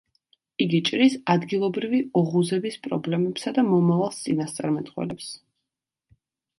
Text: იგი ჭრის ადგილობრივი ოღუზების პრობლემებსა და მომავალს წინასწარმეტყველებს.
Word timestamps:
იგი 0.63 0.79
ჭრის 0.87 1.17
ადგილობრივი 1.33 2.01
ოღუზების 2.23 2.79
პრობლემებსა 2.87 3.55
და 3.61 3.67
მომავალს 3.71 4.27
წინასწარმეტყველებს. 4.27 5.33